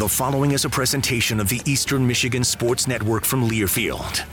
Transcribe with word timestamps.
The 0.00 0.08
following 0.08 0.52
is 0.52 0.64
a 0.64 0.70
presentation 0.70 1.40
of 1.40 1.50
the 1.50 1.60
Eastern 1.66 2.06
Michigan 2.06 2.42
Sports 2.42 2.88
Network 2.88 3.22
from 3.22 3.46
Learfield. 3.46 4.24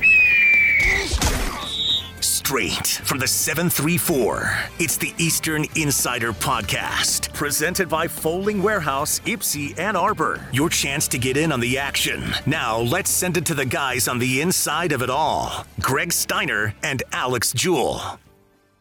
Straight 2.24 2.88
from 2.88 3.20
the 3.20 3.28
734, 3.28 4.60
it's 4.80 4.96
the 4.96 5.14
Eastern 5.18 5.66
Insider 5.76 6.32
Podcast, 6.32 7.34
presented 7.34 7.90
by 7.90 8.08
Folding 8.08 8.64
Warehouse, 8.64 9.20
Ipsy, 9.26 9.78
Ann 9.78 9.98
Arbor. 9.98 10.48
Your 10.54 10.70
chance 10.70 11.06
to 11.10 11.18
get 11.18 11.36
in 11.36 11.52
on 11.52 11.60
the 11.60 11.78
action. 11.78 12.24
Now, 12.46 12.78
let's 12.78 13.10
send 13.10 13.36
it 13.36 13.46
to 13.48 13.54
the 13.54 13.66
guys 13.66 14.08
on 14.08 14.20
the 14.20 14.40
inside 14.40 14.94
of 14.94 15.02
it 15.02 15.10
all 15.10 15.66
Greg 15.82 16.14
Steiner 16.14 16.76
and 16.82 17.04
Alex 17.12 17.52
Jewell 17.52 18.22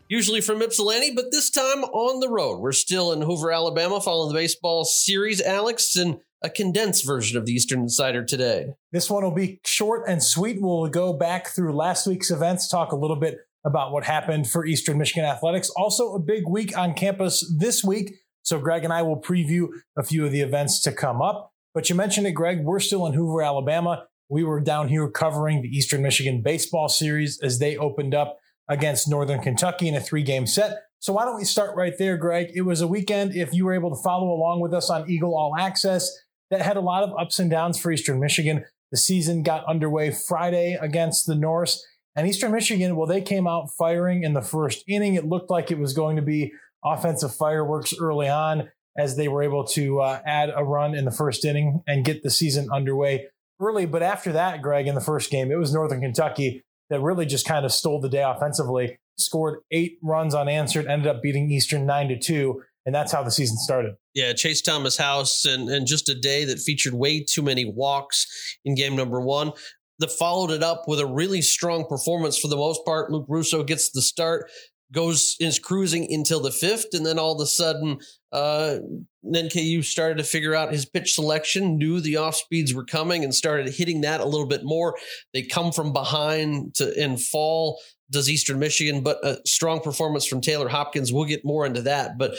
usually 0.09 0.41
from 0.41 0.63
Ypsilanti, 0.63 1.15
but 1.15 1.33
this 1.33 1.51
time 1.51 1.83
on 1.85 2.21
the 2.21 2.29
road. 2.29 2.61
We're 2.61 2.73
still 2.73 3.13
in 3.13 3.23
Hoover, 3.23 3.51
Alabama, 3.51 4.01
following 4.01 4.33
the 4.33 4.39
baseball 4.39 4.85
series, 4.85 5.43
Alex, 5.43 5.97
and 5.97 6.21
a 6.43 6.51
condensed 6.51 7.07
version 7.07 7.39
of 7.39 7.47
the 7.47 7.53
Eastern 7.53 7.81
Insider 7.81 8.25
today. 8.25 8.75
This 8.93 9.11
one 9.11 9.25
will 9.25 9.31
be 9.31 9.61
short 9.65 10.05
and 10.09 10.23
sweet. 10.23 10.59
We'll 10.61 10.89
go 10.89 11.13
back 11.13 11.49
through 11.49 11.75
last 11.75 12.07
week's 12.07 12.31
events, 12.31 12.69
talk 12.69 12.93
a 12.93 12.97
little 12.97 13.17
bit 13.17 13.39
about 13.65 13.93
what 13.93 14.05
happened 14.05 14.49
for 14.49 14.65
Eastern 14.65 14.99
Michigan 14.99 15.25
Athletics. 15.25 15.71
Also, 15.71 16.15
a 16.15 16.21
big 16.21 16.49
week 16.49 16.77
on 16.77 16.95
campus 16.95 17.53
this 17.59 17.83
week. 17.83 18.15
So, 18.43 18.61
Greg 18.61 18.85
and 18.85 18.93
I 18.93 19.03
will 19.03 19.21
preview 19.21 19.69
a 19.99 20.05
few 20.05 20.25
of 20.25 20.31
the 20.31 20.41
events 20.41 20.81
to 20.83 20.93
come 20.93 21.21
up. 21.21 21.53
But 21.75 21.91
you 21.91 21.97
mentioned 21.97 22.27
it, 22.27 22.33
Greg. 22.33 22.61
We're 22.61 22.81
still 22.81 23.07
in 23.07 23.15
Hoover, 23.15 23.43
Alabama. 23.43 24.07
We 24.29 24.45
were 24.45 24.61
down 24.61 24.89
here 24.89 25.09
covering 25.09 25.63
the 25.63 25.69
Eastern 25.69 26.03
Michigan 26.03 26.43
baseball 26.43 26.89
series 26.89 27.41
as 27.43 27.59
they 27.59 27.77
opened 27.77 28.15
up 28.15 28.39
against 28.69 29.09
Northern 29.09 29.41
Kentucky 29.41 29.89
in 29.89 29.95
a 29.95 30.01
three 30.01 30.23
game 30.23 30.47
set. 30.47 30.83
So 30.99 31.13
why 31.13 31.25
don't 31.25 31.37
we 31.37 31.45
start 31.45 31.77
right 31.77 31.95
there, 31.99 32.17
Greg? 32.17 32.51
It 32.55 32.63
was 32.63 32.81
a 32.81 32.87
weekend, 32.87 33.37
if 33.37 33.53
you 33.53 33.65
were 33.65 33.75
able 33.75 33.95
to 33.95 34.03
follow 34.03 34.33
along 34.33 34.61
with 34.61 34.75
us 34.75 34.91
on 34.91 35.09
Eagle 35.09 35.37
All 35.37 35.55
Access, 35.57 36.11
that 36.51 36.63
had 36.63 36.77
a 36.77 36.81
lot 36.81 37.03
of 37.03 37.17
ups 37.19 37.39
and 37.39 37.51
downs 37.51 37.79
for 37.79 37.91
Eastern 37.91 38.21
Michigan. 38.21 38.65
The 38.93 38.99
season 38.99 39.43
got 39.43 39.65
underway 39.67 40.11
Friday 40.11 40.79
against 40.81 41.27
the 41.27 41.35
Norse. 41.35 41.85
And 42.15 42.27
Eastern 42.27 42.53
Michigan, 42.53 42.97
well, 42.97 43.07
they 43.07 43.21
came 43.21 43.47
out 43.47 43.71
firing 43.77 44.23
in 44.23 44.33
the 44.33 44.41
first 44.43 44.85
inning. 44.89 45.15
It 45.15 45.27
looked 45.27 45.51
like 45.51 45.71
it 45.71 45.79
was 45.79 45.93
going 45.93 46.17
to 46.17 46.23
be 46.23 46.53
offensive 46.85 47.35
fireworks 47.35 47.95
early 48.01 48.29
on 48.29 48.71
as 48.97 49.17
they 49.17 49.29
were 49.29 49.43
able 49.43 49.65
to 49.65 50.01
uh, 50.01 50.21
add 50.25 50.51
a 50.55 50.65
run 50.65 50.95
in 50.95 51.05
the 51.05 51.11
first 51.11 51.45
inning 51.45 51.83
and 51.87 52.05
get 52.05 52.23
the 52.23 52.31
season 52.31 52.69
underway 52.73 53.27
early. 53.61 53.87
But 53.87 54.03
after 54.03 54.33
that, 54.33 54.63
Greg, 54.63 54.87
in 54.87 54.95
the 54.95 55.01
first 55.01 55.31
game, 55.31 55.51
it 55.51 55.59
was 55.59 55.75
Northern 55.75 56.01
Kentucky 56.01 56.63
that 56.89 57.01
really 57.01 57.27
just 57.27 57.47
kind 57.47 57.67
of 57.67 57.73
stole 57.73 58.01
the 58.01 58.09
day 58.09 58.23
offensively. 58.23 58.99
Scored 59.19 59.61
eight 59.71 59.99
runs 60.03 60.35
unanswered, 60.35 60.87
ended 60.87 61.09
up 61.09 61.23
beating 61.23 61.51
Eastern 61.51 61.87
nine 61.87 62.09
to 62.09 62.19
two, 62.19 62.63
and 62.87 62.95
that's 62.95 63.13
how 63.13 63.23
the 63.23 63.31
season 63.31 63.59
started. 63.59 63.97
Yeah, 64.15 64.33
Chase 64.33 64.63
Thomas 64.63 64.97
House, 64.97 65.45
and 65.45 65.69
and 65.69 65.87
just 65.87 66.09
a 66.09 66.15
day 66.15 66.45
that 66.45 66.61
featured 66.61 66.95
way 66.95 67.23
too 67.23 67.43
many 67.43 67.65
walks 67.65 68.27
in 68.65 68.77
game 68.77 68.97
number 68.97 69.21
one. 69.21 69.53
That 69.99 70.13
followed 70.13 70.51
it 70.51 70.63
up 70.63 70.83
with 70.87 71.01
a 71.01 71.07
really 71.07 71.41
strong 71.41 71.87
performance 71.87 72.39
for 72.39 72.49
the 72.49 72.57
most 72.57 72.85
part. 72.85 73.11
Luke 73.11 73.25
Russo 73.29 73.65
gets 73.65 73.91
the 73.91 74.03
start, 74.03 74.51
goes 74.93 75.37
is 75.41 75.59
cruising 75.59 76.07
until 76.13 76.41
the 76.41 76.51
fifth, 76.51 76.89
and 76.93 77.05
then 77.05 77.19
all 77.19 77.35
of 77.35 77.41
a 77.41 77.47
sudden, 77.47 77.99
uh, 78.31 78.77
NKU 79.25 79.83
started 79.83 80.19
to 80.19 80.25
figure 80.25 80.55
out 80.55 80.71
his 80.71 80.85
pitch 80.85 81.15
selection, 81.15 81.79
knew 81.79 82.01
the 82.01 82.19
off 82.19 82.37
speeds 82.37 82.75
were 82.75 82.85
coming, 82.85 83.25
and 83.25 83.35
started 83.35 83.73
hitting 83.73 84.03
that 84.03 84.21
a 84.21 84.27
little 84.27 84.47
bit 84.47 84.65
more. 84.65 84.97
They 85.33 85.43
come 85.43 85.73
from 85.73 85.93
behind 85.95 86.75
to 86.75 86.95
and 87.03 87.21
fall. 87.21 87.81
Does 88.09 88.31
Eastern 88.31 88.61
Michigan, 88.61 89.03
but 89.03 89.19
a 89.25 89.41
strong 89.47 89.81
performance 89.81 90.27
from 90.27 90.41
Taylor 90.41 90.69
Hopkins. 90.69 91.13
We'll 91.13 91.25
get 91.25 91.45
more 91.45 91.67
into 91.67 91.83
that, 91.83 92.19
but 92.19 92.37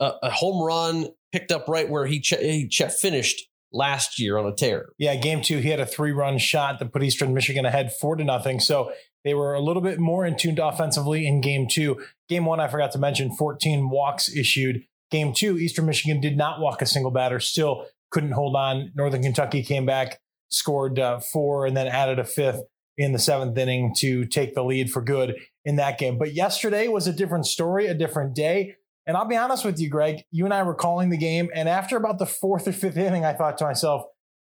a, 0.00 0.12
a 0.24 0.30
home 0.30 0.62
run 0.62 1.08
picked 1.32 1.52
up 1.52 1.68
right 1.68 1.88
where 1.88 2.06
he, 2.06 2.20
ch- 2.20 2.34
he 2.40 2.68
ch- 2.68 2.82
finished 2.84 3.48
last 3.72 4.18
year 4.18 4.38
on 4.38 4.46
a 4.46 4.54
tear. 4.54 4.90
Yeah, 4.98 5.14
game 5.16 5.42
two, 5.42 5.58
he 5.58 5.68
had 5.68 5.80
a 5.80 5.86
three 5.86 6.12
run 6.12 6.38
shot 6.38 6.78
that 6.78 6.92
put 6.92 7.02
Eastern 7.02 7.34
Michigan 7.34 7.66
ahead 7.66 7.92
four 7.92 8.16
to 8.16 8.24
nothing. 8.24 8.60
So 8.60 8.92
they 9.24 9.34
were 9.34 9.54
a 9.54 9.60
little 9.60 9.82
bit 9.82 9.98
more 9.98 10.24
in 10.24 10.36
tuned 10.36 10.58
offensively 10.58 11.26
in 11.26 11.40
game 11.40 11.66
two. 11.68 12.00
Game 12.28 12.44
one, 12.44 12.60
I 12.60 12.68
forgot 12.68 12.92
to 12.92 12.98
mention 12.98 13.34
14 13.34 13.90
walks 13.90 14.34
issued. 14.34 14.84
Game 15.10 15.32
two, 15.32 15.58
Eastern 15.58 15.86
Michigan 15.86 16.20
did 16.20 16.36
not 16.36 16.60
walk 16.60 16.82
a 16.82 16.86
single 16.86 17.10
batter, 17.10 17.40
still 17.40 17.86
couldn't 18.10 18.32
hold 18.32 18.56
on. 18.56 18.92
Northern 18.94 19.22
Kentucky 19.22 19.62
came 19.62 19.84
back, 19.84 20.18
scored 20.50 20.98
uh, 20.98 21.20
four, 21.20 21.66
and 21.66 21.76
then 21.76 21.86
added 21.86 22.18
a 22.18 22.24
fifth 22.24 22.62
in 22.96 23.12
the 23.12 23.18
seventh 23.18 23.56
inning 23.56 23.94
to 23.98 24.24
take 24.24 24.54
the 24.54 24.64
lead 24.64 24.90
for 24.90 25.00
good 25.00 25.36
in 25.64 25.76
that 25.76 25.98
game. 25.98 26.18
But 26.18 26.34
yesterday 26.34 26.88
was 26.88 27.06
a 27.06 27.12
different 27.12 27.46
story, 27.46 27.86
a 27.86 27.94
different 27.94 28.34
day. 28.34 28.76
And 29.08 29.16
I'll 29.16 29.24
be 29.24 29.36
honest 29.36 29.64
with 29.64 29.80
you, 29.80 29.88
Greg, 29.88 30.22
you 30.30 30.44
and 30.44 30.52
I 30.52 30.62
were 30.62 30.74
calling 30.74 31.08
the 31.08 31.16
game. 31.16 31.48
And 31.54 31.66
after 31.66 31.96
about 31.96 32.18
the 32.18 32.26
fourth 32.26 32.68
or 32.68 32.72
fifth 32.72 32.98
inning, 32.98 33.24
I 33.24 33.32
thought 33.32 33.56
to 33.58 33.64
myself, 33.64 34.04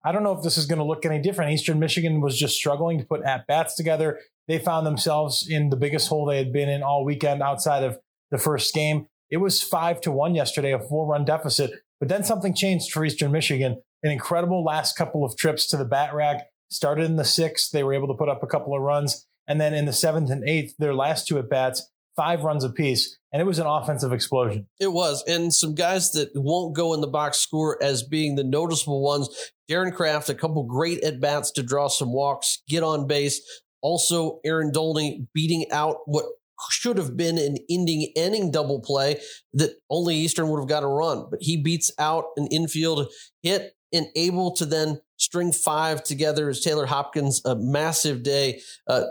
I 0.04 0.10
don't 0.10 0.24
know 0.24 0.32
if 0.32 0.42
this 0.42 0.58
is 0.58 0.66
going 0.66 0.80
to 0.80 0.84
look 0.84 1.06
any 1.06 1.20
different. 1.20 1.52
Eastern 1.52 1.78
Michigan 1.78 2.20
was 2.20 2.36
just 2.36 2.56
struggling 2.56 2.98
to 2.98 3.04
put 3.04 3.22
at 3.22 3.46
bats 3.46 3.76
together. 3.76 4.18
They 4.48 4.58
found 4.58 4.84
themselves 4.84 5.46
in 5.48 5.70
the 5.70 5.76
biggest 5.76 6.08
hole 6.08 6.26
they 6.26 6.38
had 6.38 6.52
been 6.52 6.68
in 6.68 6.82
all 6.82 7.04
weekend 7.04 7.40
outside 7.40 7.84
of 7.84 7.98
the 8.32 8.38
first 8.38 8.74
game. 8.74 9.06
It 9.30 9.36
was 9.36 9.62
five 9.62 10.00
to 10.02 10.10
one 10.10 10.34
yesterday, 10.34 10.72
a 10.72 10.80
four 10.80 11.06
run 11.06 11.24
deficit. 11.24 11.70
But 12.00 12.08
then 12.08 12.24
something 12.24 12.52
changed 12.52 12.90
for 12.90 13.04
Eastern 13.04 13.30
Michigan. 13.30 13.80
An 14.02 14.10
incredible 14.10 14.64
last 14.64 14.96
couple 14.96 15.24
of 15.24 15.36
trips 15.36 15.68
to 15.68 15.76
the 15.76 15.84
bat 15.84 16.14
rack 16.14 16.48
started 16.68 17.04
in 17.04 17.14
the 17.14 17.24
sixth. 17.24 17.70
They 17.70 17.84
were 17.84 17.94
able 17.94 18.08
to 18.08 18.14
put 18.14 18.28
up 18.28 18.42
a 18.42 18.48
couple 18.48 18.74
of 18.74 18.82
runs. 18.82 19.24
And 19.46 19.60
then 19.60 19.72
in 19.72 19.84
the 19.84 19.92
seventh 19.92 20.30
and 20.30 20.48
eighth, 20.48 20.74
their 20.78 20.94
last 20.94 21.28
two 21.28 21.38
at 21.38 21.48
bats, 21.48 21.88
five 22.18 22.42
runs 22.42 22.64
apiece 22.64 23.16
and 23.32 23.40
it 23.40 23.44
was 23.44 23.60
an 23.60 23.66
offensive 23.66 24.12
explosion. 24.12 24.66
It 24.80 24.92
was. 24.92 25.22
And 25.28 25.54
some 25.54 25.74
guys 25.74 26.10
that 26.12 26.30
won't 26.34 26.74
go 26.74 26.92
in 26.94 27.00
the 27.00 27.06
box 27.06 27.38
score 27.38 27.82
as 27.82 28.02
being 28.02 28.34
the 28.34 28.44
noticeable 28.44 29.02
ones. 29.02 29.28
Darren 29.70 29.94
Kraft, 29.94 30.28
a 30.28 30.34
couple 30.34 30.64
great 30.64 31.04
at 31.04 31.20
bats 31.20 31.52
to 31.52 31.62
draw 31.62 31.88
some 31.88 32.12
walks, 32.12 32.62
get 32.68 32.82
on 32.82 33.06
base. 33.06 33.40
Also, 33.82 34.40
Aaron 34.44 34.72
Dolney 34.72 35.26
beating 35.32 35.70
out 35.70 35.98
what 36.06 36.24
should 36.70 36.98
have 36.98 37.16
been 37.16 37.38
an 37.38 37.56
ending 37.70 38.10
inning 38.16 38.50
double 38.50 38.80
play 38.80 39.20
that 39.52 39.76
only 39.90 40.16
Eastern 40.16 40.48
would 40.48 40.58
have 40.58 40.68
got 40.68 40.82
a 40.82 40.88
run, 40.88 41.26
but 41.30 41.38
he 41.40 41.56
beats 41.56 41.92
out 42.00 42.24
an 42.36 42.48
infield 42.48 43.06
hit 43.42 43.74
and 43.92 44.06
able 44.16 44.52
to 44.56 44.66
then 44.66 45.00
string 45.18 45.52
five 45.52 46.02
together 46.02 46.48
as 46.48 46.60
Taylor 46.60 46.86
Hopkins, 46.86 47.40
a 47.44 47.54
massive 47.56 48.24
day. 48.24 48.60
Uh, 48.88 49.04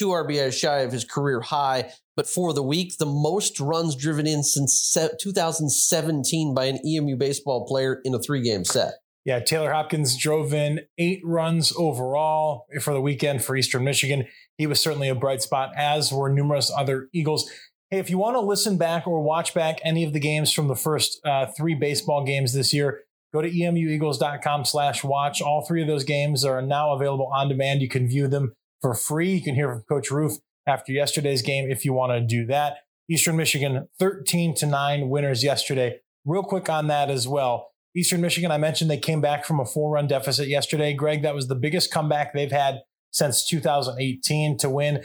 two 0.00 0.08
RBIs 0.08 0.58
shy 0.58 0.78
of 0.78 0.92
his 0.92 1.04
career 1.04 1.40
high. 1.40 1.92
But 2.16 2.26
for 2.26 2.54
the 2.54 2.62
week, 2.62 2.96
the 2.98 3.06
most 3.06 3.60
runs 3.60 3.94
driven 3.94 4.26
in 4.26 4.42
since 4.42 4.96
2017 5.20 6.54
by 6.54 6.64
an 6.64 6.78
EMU 6.86 7.16
baseball 7.16 7.66
player 7.66 8.00
in 8.04 8.14
a 8.14 8.18
three 8.18 8.42
game 8.42 8.64
set. 8.64 8.94
Yeah, 9.26 9.40
Taylor 9.40 9.72
Hopkins 9.72 10.16
drove 10.16 10.54
in 10.54 10.80
eight 10.96 11.20
runs 11.22 11.74
overall 11.76 12.66
for 12.80 12.94
the 12.94 13.00
weekend 13.02 13.44
for 13.44 13.54
Eastern 13.54 13.84
Michigan. 13.84 14.26
He 14.56 14.66
was 14.66 14.80
certainly 14.80 15.10
a 15.10 15.14
bright 15.14 15.42
spot, 15.42 15.72
as 15.76 16.10
were 16.10 16.30
numerous 16.30 16.72
other 16.74 17.08
Eagles. 17.12 17.50
Hey, 17.90 17.98
if 17.98 18.08
you 18.08 18.16
want 18.16 18.36
to 18.36 18.40
listen 18.40 18.78
back 18.78 19.06
or 19.06 19.22
watch 19.22 19.52
back 19.52 19.80
any 19.84 20.04
of 20.04 20.14
the 20.14 20.20
games 20.20 20.52
from 20.52 20.68
the 20.68 20.76
first 20.76 21.20
uh, 21.26 21.46
three 21.54 21.74
baseball 21.74 22.24
games 22.24 22.54
this 22.54 22.72
year, 22.72 23.00
go 23.34 23.42
to 23.42 23.50
emueagles.com 23.50 24.64
slash 24.64 25.04
watch. 25.04 25.42
All 25.42 25.66
three 25.66 25.82
of 25.82 25.88
those 25.88 26.04
games 26.04 26.42
are 26.44 26.62
now 26.62 26.92
available 26.92 27.30
on 27.34 27.48
demand. 27.48 27.82
You 27.82 27.88
can 27.88 28.08
view 28.08 28.26
them 28.26 28.54
for 28.80 28.94
free. 28.94 29.34
You 29.34 29.42
can 29.42 29.54
hear 29.54 29.72
from 29.72 29.82
Coach 29.82 30.10
Roof 30.10 30.38
after 30.66 30.92
yesterday's 30.92 31.42
game 31.42 31.70
if 31.70 31.84
you 31.84 31.92
want 31.92 32.12
to 32.12 32.20
do 32.20 32.46
that. 32.46 32.78
Eastern 33.08 33.36
Michigan 33.36 33.88
13 33.98 34.54
to 34.56 34.66
9 34.66 35.08
winners 35.08 35.42
yesterday. 35.42 35.98
Real 36.24 36.42
quick 36.42 36.68
on 36.68 36.86
that 36.86 37.10
as 37.10 37.26
well. 37.26 37.70
Eastern 37.96 38.20
Michigan, 38.20 38.52
I 38.52 38.58
mentioned 38.58 38.88
they 38.88 38.98
came 38.98 39.20
back 39.20 39.44
from 39.44 39.58
a 39.58 39.64
four 39.64 39.92
run 39.92 40.06
deficit 40.06 40.46
yesterday. 40.46 40.94
Greg, 40.94 41.22
that 41.22 41.34
was 41.34 41.48
the 41.48 41.56
biggest 41.56 41.90
comeback 41.90 42.32
they've 42.32 42.52
had 42.52 42.82
since 43.10 43.44
2018 43.46 44.58
to 44.58 44.70
win. 44.70 45.02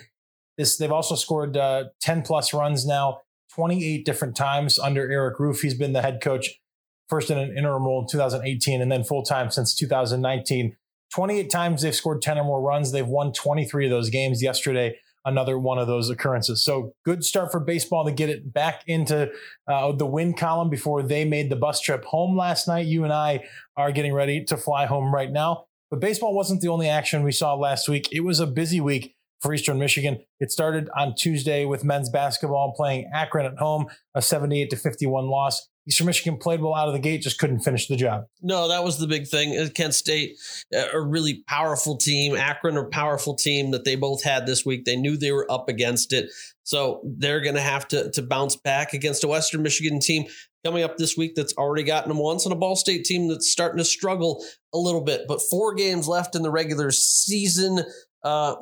This, 0.57 0.77
they've 0.77 0.91
also 0.91 1.15
scored 1.15 1.57
uh, 1.57 1.85
10 2.01 2.21
plus 2.21 2.53
runs 2.53 2.85
now, 2.85 3.21
28 3.55 4.05
different 4.05 4.35
times 4.35 4.77
under 4.77 5.09
Eric 5.11 5.39
Roof. 5.39 5.61
He's 5.61 5.73
been 5.73 5.93
the 5.93 6.03
head 6.03 6.21
coach 6.21 6.59
first 7.09 7.31
in 7.31 7.37
an 7.37 7.57
interim 7.57 7.83
role 7.83 8.01
in 8.01 8.07
2018 8.07 8.81
and 8.81 8.91
then 8.91 9.03
full 9.03 9.23
time 9.23 9.49
since 9.49 9.75
2019. 9.75 10.75
28 11.13 11.49
times 11.49 11.81
they've 11.81 11.95
scored 11.95 12.21
10 12.21 12.37
or 12.37 12.43
more 12.43 12.61
runs. 12.61 12.91
They've 12.91 13.07
won 13.07 13.33
23 13.33 13.85
of 13.85 13.91
those 13.91 14.09
games 14.09 14.41
yesterday. 14.41 14.97
Another 15.23 15.57
one 15.57 15.79
of 15.79 15.87
those 15.87 16.09
occurrences. 16.09 16.63
So 16.63 16.93
good 17.03 17.23
start 17.23 17.51
for 17.51 17.59
baseball 17.59 18.05
to 18.05 18.11
get 18.11 18.29
it 18.29 18.53
back 18.53 18.83
into 18.85 19.31
uh, 19.67 19.91
the 19.91 20.05
win 20.05 20.35
column 20.35 20.69
before 20.69 21.01
they 21.01 21.25
made 21.25 21.49
the 21.49 21.55
bus 21.55 21.81
trip 21.81 22.05
home 22.05 22.37
last 22.37 22.67
night. 22.67 22.85
You 22.85 23.03
and 23.03 23.13
I 23.13 23.43
are 23.75 23.91
getting 23.91 24.13
ready 24.13 24.43
to 24.45 24.57
fly 24.57 24.85
home 24.85 25.13
right 25.13 25.31
now. 25.31 25.65
But 25.89 25.99
baseball 25.99 26.35
wasn't 26.35 26.61
the 26.61 26.67
only 26.67 26.89
action 26.89 27.23
we 27.23 27.31
saw 27.31 27.55
last 27.55 27.89
week. 27.89 28.07
It 28.11 28.21
was 28.21 28.39
a 28.39 28.45
busy 28.45 28.81
week 28.81 29.15
for 29.41 29.53
Eastern 29.53 29.79
Michigan. 29.79 30.19
It 30.39 30.51
started 30.51 30.89
on 30.97 31.15
Tuesday 31.15 31.65
with 31.65 31.83
men's 31.83 32.09
basketball 32.09 32.73
playing 32.75 33.09
Akron 33.13 33.45
at 33.45 33.57
home, 33.57 33.87
a 34.13 34.21
78 34.21 34.69
to 34.71 34.75
51 34.75 35.27
loss. 35.27 35.69
Eastern 35.87 36.07
Michigan 36.07 36.37
played 36.37 36.61
well 36.61 36.73
out 36.73 36.87
of 36.87 36.93
the 36.93 36.99
gate, 36.99 37.21
just 37.21 37.37
couldn't 37.37 37.59
finish 37.59 37.87
the 37.87 37.95
job. 37.95 38.25
No, 38.41 38.67
that 38.69 38.83
was 38.83 38.97
the 38.97 39.07
big 39.07 39.27
thing. 39.27 39.57
Uh, 39.57 39.69
Kent 39.73 39.93
State, 39.93 40.37
uh, 40.75 40.85
a 40.93 41.01
really 41.01 41.43
powerful 41.47 41.95
team. 41.95 42.35
Akron, 42.35 42.77
a 42.77 42.85
powerful 42.85 43.35
team 43.35 43.71
that 43.71 43.85
they 43.85 43.95
both 43.95 44.23
had 44.23 44.45
this 44.47 44.65
week. 44.65 44.85
They 44.85 44.95
knew 44.95 45.15
they 45.15 45.31
were 45.31 45.49
up 45.51 45.69
against 45.69 46.11
it. 46.11 46.31
So 46.63 47.01
they're 47.03 47.41
going 47.41 47.55
to 47.55 47.61
have 47.61 47.87
to 47.89 48.09
to 48.11 48.21
bounce 48.23 48.55
back 48.55 48.93
against 48.93 49.23
a 49.23 49.27
Western 49.27 49.61
Michigan 49.61 49.99
team 49.99 50.25
coming 50.65 50.83
up 50.83 50.97
this 50.97 51.15
week 51.15 51.35
that's 51.35 51.53
already 51.53 51.83
gotten 51.83 52.09
them 52.09 52.17
once, 52.17 52.45
and 52.45 52.53
a 52.53 52.55
Ball 52.55 52.75
State 52.75 53.05
team 53.05 53.27
that's 53.27 53.51
starting 53.51 53.77
to 53.77 53.85
struggle 53.85 54.43
a 54.73 54.77
little 54.79 55.01
bit. 55.01 55.27
But 55.27 55.41
four 55.49 55.75
games 55.75 56.07
left 56.07 56.35
in 56.35 56.41
the 56.41 56.51
regular 56.51 56.89
season. 56.89 57.83
Uh, 58.23 58.55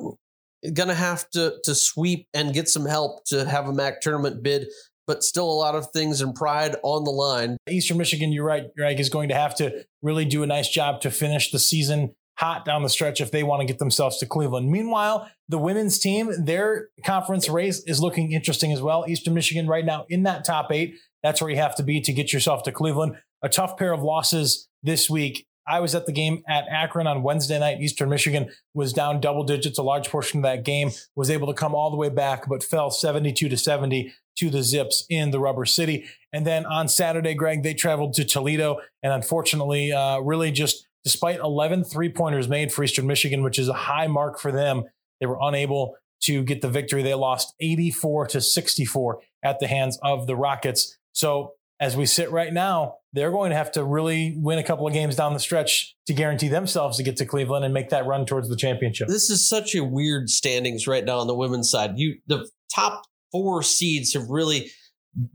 going 0.74 0.90
to 0.90 0.96
have 0.96 1.30
to 1.32 1.56
to 1.64 1.76
sweep 1.76 2.28
and 2.34 2.54
get 2.54 2.70
some 2.70 2.86
help 2.86 3.26
to 3.26 3.46
have 3.46 3.68
a 3.68 3.74
MAC 3.74 4.02
tournament 4.02 4.44
bid 4.44 4.68
but 5.08 5.24
still 5.24 5.50
a 5.50 5.54
lot 5.54 5.76
of 5.76 5.88
things 5.92 6.22
and 6.22 6.36
pride 6.36 6.76
on 6.84 7.04
the 7.04 7.12
line. 7.12 7.58
Eastern 7.70 7.98
Michigan, 7.98 8.32
you're 8.32 8.46
right, 8.46 8.74
Greg, 8.76 9.00
is 9.00 9.10
going 9.10 9.30
to 9.30 9.36
have 9.36 9.56
to 9.56 9.86
really 10.02 10.26
do 10.26 10.44
a 10.44 10.48
nice 10.48 10.70
job 10.70 11.02
to 11.02 11.12
finish 11.12 11.52
the 11.52 11.60
season 11.60 12.16
hot 12.38 12.66
down 12.66 12.82
the 12.84 12.90
stretch 12.90 13.22
if 13.22 13.32
they 13.32 13.44
want 13.44 13.62
to 13.62 13.66
get 13.66 13.80
themselves 13.80 14.18
to 14.18 14.26
Cleveland. 14.26 14.70
Meanwhile, 14.70 15.30
the 15.50 15.58
women's 15.58 16.00
team, 16.00 16.32
their 16.46 16.90
conference 17.06 17.48
race 17.48 17.84
is 17.84 18.02
looking 18.02 18.32
interesting 18.32 18.72
as 18.72 18.82
well. 18.82 19.06
Eastern 19.08 19.34
Michigan 19.34 19.68
right 19.68 19.86
now 19.86 20.06
in 20.10 20.24
that 20.24 20.44
top 20.44 20.72
eight. 20.72 20.96
That's 21.22 21.42
where 21.42 21.50
you 21.50 21.58
have 21.58 21.76
to 21.76 21.84
be 21.84 22.02
to 22.02 22.12
get 22.12 22.34
yourself 22.34 22.64
to 22.64 22.72
Cleveland. 22.72 23.18
A 23.42 23.50
tough 23.50 23.78
pair 23.78 23.94
of 23.94 24.02
losses 24.02 24.68
this 24.82 25.10
week. 25.10 25.46
I 25.66 25.80
was 25.80 25.96
at 25.96 26.06
the 26.06 26.12
game 26.12 26.44
at 26.48 26.66
Akron 26.70 27.08
on 27.08 27.24
Wednesday 27.24 27.58
night. 27.58 27.80
Eastern 27.80 28.10
Michigan 28.10 28.50
was 28.74 28.92
down 28.92 29.22
double 29.22 29.44
digits 29.44 29.78
a 29.78 29.84
large 29.84 30.10
portion 30.10 30.40
of 30.40 30.44
that 30.44 30.66
game, 30.66 30.92
was 31.16 31.30
able 31.30 31.48
to 31.48 31.54
come 31.54 31.74
all 31.74 31.90
the 31.90 31.98
way 31.98 32.10
back, 32.10 32.50
but 32.50 32.64
fell 32.64 32.92
72 32.92 33.48
to 33.48 33.58
70 33.58 34.14
to 34.38 34.50
the 34.50 34.64
Zips 34.64 35.06
in 35.10 35.32
the 35.32 35.40
Rubber 35.40 35.66
City. 35.66 36.06
And 36.32 36.46
then 36.46 36.66
on 36.66 36.88
Saturday, 36.88 37.34
Greg, 37.34 37.64
they 37.64 37.74
traveled 37.74 38.14
to 38.14 38.26
Toledo. 38.26 38.80
And 39.02 39.14
unfortunately, 39.14 39.92
uh, 39.92 40.20
really 40.20 40.52
just 40.52 40.88
despite 41.04 41.40
11 41.40 41.84
three 41.84 42.10
pointers 42.10 42.48
made 42.48 42.72
for 42.72 42.84
Eastern 42.84 43.08
Michigan, 43.08 43.44
which 43.44 43.60
is 43.60 43.68
a 43.68 43.74
high 43.74 44.08
mark 44.08 44.40
for 44.40 44.52
them, 44.52 44.84
they 45.20 45.26
were 45.26 45.40
unable 45.42 45.96
to 46.22 46.44
get 46.44 46.62
the 46.62 46.70
victory. 46.70 47.04
They 47.04 47.14
lost 47.14 47.54
84 47.60 48.28
to 48.28 48.42
64 48.42 49.20
at 49.44 49.60
the 49.60 49.68
hands 49.68 50.00
of 50.02 50.26
the 50.26 50.36
Rockets. 50.36 50.98
So 51.12 51.54
as 51.80 51.98
we 51.98 52.06
sit 52.06 52.32
right 52.32 52.54
now, 52.54 52.96
they're 53.12 53.32
going 53.32 53.50
to 53.50 53.58
have 53.58 53.72
to 53.74 53.84
really 53.84 54.36
win 54.38 54.58
a 54.58 54.64
couple 54.64 54.88
of 54.88 54.94
games 54.94 55.16
down 55.16 55.34
the 55.34 55.40
stretch 55.40 55.96
to 56.08 56.14
guarantee 56.14 56.48
themselves 56.48 56.98
to 56.98 57.04
get 57.04 57.18
to 57.18 57.26
Cleveland 57.26 57.66
and 57.66 57.74
make 57.74 57.90
that 57.90 58.06
run 58.06 58.26
towards 58.26 58.48
the 58.50 58.56
championship. 58.56 59.08
This 59.08 59.30
is 59.30 59.48
such 59.48 59.76
a 59.76 59.84
weird 59.84 60.30
standings 60.30 60.88
right 60.88 61.04
now 61.04 61.20
on 61.20 61.28
the 61.28 61.36
women's 61.36 61.70
side. 61.70 61.98
You 61.98 62.20
the 62.28 62.50
top 62.74 63.04
four 63.34 63.62
seeds 63.64 64.14
have 64.14 64.30
really 64.30 64.72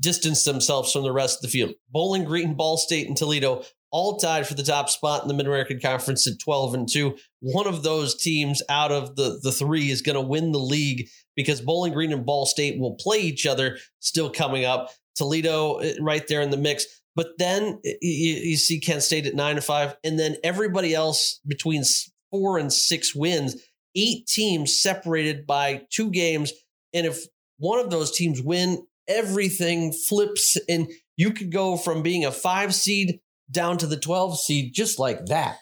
distanced 0.01 0.47
themselves 0.47 0.91
from 0.93 1.03
the 1.03 1.13
rest 1.13 1.39
of 1.39 1.43
the 1.43 1.49
field. 1.49 1.75
Bowling 1.91 2.25
Green, 2.25 2.55
Ball 2.55 2.79
State, 2.79 3.07
and 3.07 3.17
Toledo 3.17 3.63
all 3.91 4.19
tied 4.19 4.47
for 4.47 4.55
the 4.55 4.63
top 4.63 4.89
spot 4.89 5.23
in 5.23 5.29
the 5.29 5.35
Mid 5.35 5.47
American 5.47 5.81
Conference 5.81 6.27
at 6.27 6.39
12 6.39 6.75
and 6.75 6.89
2. 6.89 7.17
One 7.41 7.67
of 7.67 7.83
those 7.83 8.17
teams 8.17 8.63
out 8.69 8.93
of 8.93 9.17
the, 9.17 9.39
the 9.43 9.53
three 9.53 9.91
is 9.91 10.03
going 10.03 10.15
to 10.15 10.21
win 10.21 10.53
the 10.53 10.59
league 10.59 11.09
because 11.37 11.61
Bowling 11.61 11.93
Green 11.93 12.13
and 12.13 12.27
Ball 12.27 12.47
State 12.47 12.79
will 12.79 12.97
play 12.97 13.19
each 13.19 13.47
other 13.47 13.79
still 14.01 14.31
coming 14.31 14.65
up. 14.65 14.91
Toledo 15.17 15.79
eh, 15.79 15.95
right 16.01 16.27
there 16.29 16.43
in 16.43 16.51
the 16.51 16.57
mix. 16.57 16.87
But 17.17 17.39
then 17.39 17.81
eh, 17.85 17.95
you, 18.03 18.35
you 18.35 18.57
see 18.57 18.81
Kent 18.81 19.03
State 19.03 19.27
at 19.27 19.35
nine 19.35 19.57
to 19.57 19.63
five, 19.63 19.97
and 20.05 20.19
then 20.19 20.37
everybody 20.45 20.95
else 20.95 21.41
between 21.47 21.83
four 22.31 22.59
and 22.59 22.73
six 22.73 23.15
wins. 23.15 23.57
Eight 23.97 24.27
teams 24.27 24.81
separated 24.81 25.47
by 25.47 25.83
two 25.91 26.11
games, 26.11 26.53
and 26.93 27.07
if 27.07 27.25
one 27.59 27.79
of 27.79 27.91
those 27.91 28.17
teams 28.17 28.41
win, 28.41 28.87
everything 29.07 29.93
flips 29.93 30.57
and 30.69 30.89
you 31.17 31.33
could 31.33 31.53
go 31.53 31.77
from 31.77 32.03
being 32.03 32.25
a 32.25 32.33
five 32.33 32.75
seed 32.75 33.21
down 33.51 33.79
to 33.79 33.87
the 33.87 33.97
12 33.97 34.39
seed 34.41 34.73
just 34.75 34.99
like 34.99 35.27
that. 35.27 35.59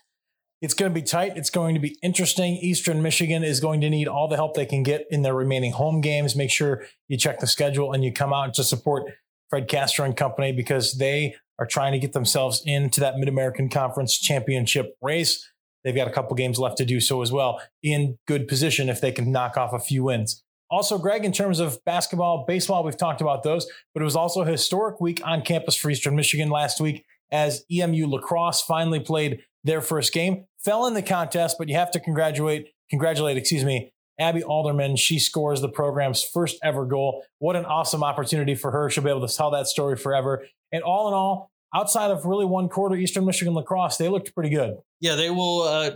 It's 0.63 0.75
going 0.75 0.91
to 0.91 0.95
be 0.95 1.07
tight. 1.07 1.37
It's 1.37 1.51
going 1.51 1.75
to 1.75 1.81
be 1.81 1.97
interesting. 2.03 2.57
Eastern 2.57 3.03
Michigan 3.03 3.45
is 3.45 3.61
going 3.61 3.83
to 3.83 3.91
need 3.91 4.09
all 4.09 4.27
the 4.27 4.37
help 4.37 4.55
they 4.55 4.67
can 4.67 4.83
get 4.83 5.07
in 5.11 5.23
their 5.23 5.35
remaining 5.35 5.73
home 5.73 6.01
games. 6.01 6.35
Make 6.35 6.51
sure 6.51 6.85
you 7.09 7.19
check 7.19 7.41
the 7.41 7.47
schedule 7.47 7.93
and 7.93 8.03
you 8.03 8.13
come 8.13 8.33
out 8.33 8.55
to 8.55 8.65
support 8.65 9.13
Fred 9.51 9.69
Castro 9.69 10.05
and 10.05 10.17
company 10.17 10.53
because 10.53 10.97
they 10.99 11.37
are 11.59 11.67
trying 11.67 11.93
to 11.93 11.99
get 11.99 12.13
themselves 12.13 12.63
into 12.65 13.01
that 13.01 13.17
Mid 13.17 13.29
American 13.29 13.69
Conference 13.69 14.19
championship 14.19 14.97
race. 15.03 15.47
They've 15.85 15.95
got 15.95 16.09
a 16.09 16.13
couple 16.13 16.35
games 16.35 16.59
left 16.59 16.79
to 16.79 16.85
do 16.85 17.01
so 17.01 17.23
as 17.23 17.31
well 17.31 17.61
in 17.83 18.19
good 18.27 18.49
position 18.49 18.89
if 18.89 19.01
they 19.01 19.13
can 19.13 19.31
knock 19.31 19.57
off 19.57 19.73
a 19.73 19.79
few 19.79 20.05
wins. 20.05 20.43
Also, 20.71 20.99
Greg, 20.99 21.25
in 21.25 21.33
terms 21.33 21.61
of 21.61 21.79
basketball, 21.85 22.45
baseball, 22.47 22.83
we've 22.83 22.97
talked 22.97 23.21
about 23.21 23.43
those, 23.43 23.67
but 23.95 24.01
it 24.01 24.05
was 24.05 24.17
also 24.17 24.43
a 24.43 24.47
historic 24.47 25.01
week 25.01 25.21
on 25.25 25.43
campus 25.43 25.77
for 25.77 25.91
Eastern 25.91 26.17
Michigan 26.17 26.51
last 26.51 26.81
week 26.81 27.05
as 27.31 27.65
EMU 27.71 28.07
lacrosse 28.07 28.63
finally 28.63 29.01
played 29.01 29.43
their 29.65 29.81
first 29.81 30.13
game. 30.13 30.47
Fell 30.65 30.87
in 30.87 30.95
the 30.95 31.03
contest, 31.03 31.57
but 31.59 31.69
you 31.69 31.77
have 31.77 31.91
to 31.93 32.01
congratulate, 32.01 32.69
congratulate, 32.91 33.37
excuse 33.37 33.65
me, 33.65 33.93
Abby 34.19 34.43
Alderman. 34.43 34.97
She 34.97 35.19
scores 35.19 35.61
the 35.61 35.69
program's 35.69 36.23
first 36.23 36.59
ever 36.63 36.85
goal. 36.85 37.25
What 37.39 37.57
an 37.57 37.65
awesome 37.65 38.03
opportunity 38.03 38.55
for 38.55 38.71
her. 38.71 38.91
She'll 38.91 39.05
be 39.05 39.11
able 39.11 39.27
to 39.27 39.35
tell 39.35 39.51
that 39.53 39.67
story 39.67 39.97
forever. 39.97 40.47
And 40.73 40.83
all 40.83 41.09
in 41.09 41.15
all, 41.15 41.51
outside 41.75 42.11
of 42.11 42.25
really 42.25 42.45
one 42.45 42.69
quarter, 42.69 42.97
Eastern 42.97 43.25
Michigan 43.25 43.55
lacrosse, 43.55 43.97
they 43.97 44.09
looked 44.09 44.35
pretty 44.35 44.51
good. 44.51 44.77
Yeah, 45.01 45.15
they 45.15 45.31
will 45.31 45.63
uh, 45.63 45.91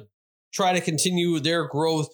try 0.52 0.72
to 0.72 0.80
continue 0.80 1.40
their 1.40 1.66
growth 1.66 2.08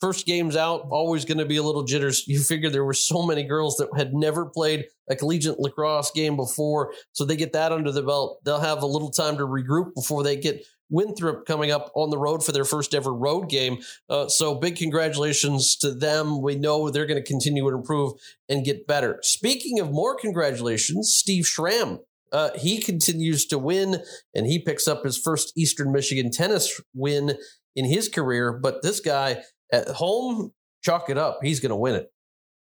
first 0.00 0.26
game's 0.26 0.56
out, 0.56 0.86
always 0.90 1.24
going 1.24 1.38
to 1.38 1.44
be 1.44 1.56
a 1.56 1.62
little 1.62 1.84
jitters. 1.84 2.26
You 2.26 2.40
figure 2.40 2.70
there 2.70 2.84
were 2.84 2.94
so 2.94 3.26
many 3.26 3.42
girls 3.42 3.76
that 3.76 3.88
had 3.96 4.14
never 4.14 4.46
played 4.46 4.86
a 5.08 5.16
collegiate 5.16 5.58
lacrosse 5.58 6.10
game 6.10 6.36
before, 6.36 6.92
so 7.12 7.24
they 7.24 7.36
get 7.36 7.52
that 7.52 7.72
under 7.72 7.92
the 7.92 8.02
belt. 8.02 8.40
They'll 8.44 8.60
have 8.60 8.82
a 8.82 8.86
little 8.86 9.10
time 9.10 9.36
to 9.36 9.44
regroup 9.44 9.94
before 9.94 10.22
they 10.22 10.36
get 10.36 10.64
Winthrop 10.90 11.46
coming 11.46 11.70
up 11.70 11.90
on 11.94 12.10
the 12.10 12.18
road 12.18 12.44
for 12.44 12.52
their 12.52 12.64
first 12.64 12.94
ever 12.94 13.14
road 13.14 13.48
game. 13.48 13.78
Uh, 14.08 14.28
so 14.28 14.56
big 14.56 14.76
congratulations 14.76 15.76
to 15.76 15.94
them. 15.94 16.42
We 16.42 16.56
know 16.56 16.90
they're 16.90 17.06
going 17.06 17.22
to 17.22 17.26
continue 17.26 17.62
to 17.62 17.76
improve 17.76 18.14
and 18.48 18.64
get 18.64 18.86
better. 18.86 19.20
Speaking 19.22 19.78
of 19.78 19.92
more 19.92 20.16
congratulations, 20.16 21.14
Steve 21.14 21.46
Schramm. 21.46 22.00
Uh, 22.32 22.50
he 22.56 22.80
continues 22.80 23.44
to 23.46 23.58
win 23.58 24.02
and 24.34 24.46
he 24.46 24.60
picks 24.60 24.86
up 24.86 25.04
his 25.04 25.18
first 25.18 25.52
Eastern 25.56 25.90
Michigan 25.90 26.30
tennis 26.30 26.80
win 26.94 27.36
in 27.74 27.84
his 27.84 28.08
career. 28.08 28.52
But 28.52 28.82
this 28.82 29.00
guy 29.00 29.42
at 29.72 29.88
home, 29.88 30.52
chalk 30.82 31.10
it 31.10 31.18
up. 31.18 31.40
He's 31.42 31.60
going 31.60 31.70
to 31.70 31.76
win 31.76 31.94
it. 31.94 32.12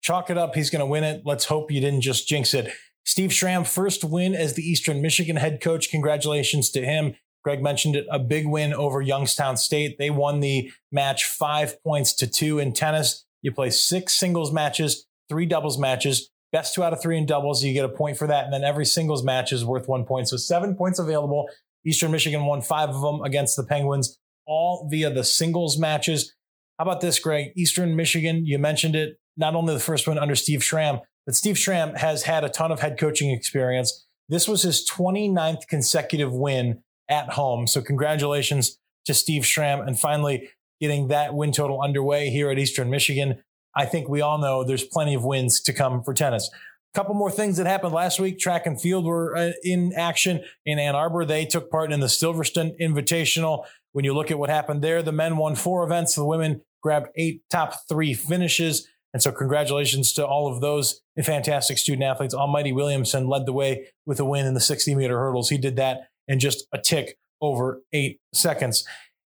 Chalk 0.03 0.31
it 0.31 0.39
up. 0.39 0.55
He's 0.55 0.71
going 0.71 0.81
to 0.81 0.87
win 0.87 1.05
it. 1.05 1.23
Let's 1.25 1.45
hope 1.45 1.71
you 1.71 1.81
didn't 1.81 2.01
just 2.01 2.27
jinx 2.27 2.55
it. 2.55 2.73
Steve 3.05 3.33
Schramm, 3.33 3.65
first 3.65 4.05
win 4.05 4.35
as 4.35 4.55
the 4.55 4.63
Eastern 4.63 5.03
Michigan 5.03 5.37
head 5.37 5.61
coach. 5.61 5.91
Congratulations 5.91 6.71
to 6.71 6.85
him. 6.85 7.15
Greg 7.45 7.63
mentioned 7.63 7.97
it, 7.97 8.07
a 8.11 8.19
big 8.21 8.47
win 8.47 8.73
over 8.73 9.01
Youngstown 9.01 9.57
State. 9.57 9.99
They 9.99 10.11
won 10.11 10.41
the 10.41 10.71
match 10.93 11.25
five 11.25 11.83
points 11.83 12.13
to 12.15 12.29
two 12.29 12.61
in 12.61 12.73
tennis. 12.73 13.25
You 13.43 13.51
play 13.51 13.71
six 13.71 14.15
singles 14.15 14.53
matches, 14.53 15.07
three 15.29 15.47
doubles 15.47 15.79
matches. 15.79 16.31
Best 16.53 16.75
two 16.75 16.85
out 16.85 16.93
of 16.93 17.03
three 17.03 17.17
in 17.17 17.27
doubles, 17.27 17.65
you 17.65 17.73
get 17.73 17.85
a 17.85 17.89
point 17.89 18.17
for 18.17 18.27
that. 18.27 18.45
And 18.45 18.53
then 18.53 18.63
every 18.63 18.85
singles 18.85 19.25
match 19.25 19.53
is 19.53 19.65
worth 19.65 19.89
one 19.89 20.05
point. 20.05 20.29
So 20.29 20.37
seven 20.37 20.77
points 20.77 20.99
available. 20.99 21.49
Eastern 21.85 22.13
Michigan 22.13 22.45
won 22.45 22.61
five 22.61 22.91
of 22.91 23.01
them 23.01 23.23
against 23.23 23.57
the 23.57 23.65
Penguins, 23.65 24.19
all 24.47 24.87
via 24.91 25.11
the 25.11 25.25
singles 25.25 25.79
matches. 25.79 26.35
How 26.79 26.85
about 26.85 27.01
this, 27.01 27.19
Greg? 27.19 27.53
Eastern 27.57 27.95
Michigan, 27.97 28.45
you 28.47 28.59
mentioned 28.59 28.97
it, 28.97 29.19
not 29.37 29.55
only 29.55 29.75
the 29.75 29.81
first 29.81 30.09
one 30.09 30.19
under 30.19 30.35
Steve 30.35 30.65
Schramm, 30.65 31.01
but 31.27 31.35
Steve 31.35 31.59
Schramm 31.59 31.95
has 31.95 32.25
had 32.25 32.45
a 32.45 32.49
ton 32.49 32.73
of 32.73 32.81
head 32.81 32.99
coaching 32.99 33.31
experience. 33.31 34.07
This 34.29 34.49
was 34.49 34.63
his 34.63 34.89
29th 34.89 35.69
consecutive 35.69 36.33
win 36.33 36.83
at 37.09 37.35
home. 37.35 37.67
So, 37.67 37.83
congratulations 37.83 38.79
to 39.05 39.15
Steve 39.15 39.47
Schramm 39.47 39.81
and 39.81 39.99
finally 39.99 40.51
getting 40.81 41.09
that 41.09 41.35
win 41.35 41.53
total 41.53 41.81
underway 41.81 42.31
here 42.31 42.51
at 42.51 42.59
Eastern 42.59 42.91
Michigan. 42.91 43.43
I 43.75 43.87
think 43.87 44.09
we 44.09 44.21
all 44.21 44.39
know 44.39 44.65
there's 44.65 44.85
plenty 44.85 45.15
of 45.15 45.25
wins 45.25 45.61
to 45.63 45.73
come 45.73 46.03
for 46.03 46.13
tennis. 46.13 46.51
A 46.95 46.99
couple 46.99 47.15
more 47.15 47.31
things 47.31 47.57
that 47.57 47.67
happened 47.67 47.95
last 47.95 48.21
week. 48.21 48.39
Track 48.39 48.67
and 48.67 48.81
field 48.81 49.07
were 49.07 49.35
uh, 49.37 49.53
in 49.63 49.93
action 49.95 50.43
in 50.67 50.79
Ann 50.79 50.95
Arbor. 50.95 51.25
They 51.25 51.47
took 51.47 51.71
part 51.71 51.93
in 51.93 52.01
the 52.01 52.09
Silverston 52.09 52.77
Invitational. 52.81 53.65
When 53.93 54.05
you 54.05 54.15
look 54.15 54.31
at 54.31 54.39
what 54.39 54.51
happened 54.51 54.83
there, 54.83 55.03
the 55.03 55.13
men 55.13 55.37
won 55.37 55.55
four 55.55 55.85
events, 55.85 56.15
the 56.15 56.25
women 56.25 56.63
grabbed 56.83 57.09
eight 57.17 57.43
top 57.51 57.89
three 57.89 58.15
finishes. 58.15 58.89
And 59.15 59.23
so, 59.23 59.31
congratulations 59.31 60.13
to 60.15 60.27
all 60.27 60.53
of 60.53 60.61
those 60.61 61.03
fantastic 61.23 61.77
student 61.77 62.03
athletes. 62.03 62.35
Almighty 62.35 62.73
Williamson 62.73 63.29
led 63.29 63.45
the 63.45 63.53
way 63.53 63.89
with 64.07 64.19
a 64.19 64.25
win 64.25 64.47
in 64.47 64.55
the 64.55 64.61
60 64.61 64.95
meter 64.95 65.19
hurdles. 65.19 65.51
He 65.51 65.59
did 65.59 65.77
that 65.77 66.09
in 66.27 66.39
just 66.39 66.67
a 66.73 66.79
tick 66.79 67.19
over 67.41 67.83
eight 67.93 68.21
seconds. 68.33 68.87